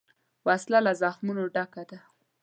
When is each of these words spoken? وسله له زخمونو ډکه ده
وسله 0.47 0.79
له 0.85 0.91
زخمونو 1.01 1.43
ډکه 1.53 1.83
ده 1.89 1.99